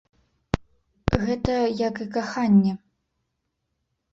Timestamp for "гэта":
1.25-1.53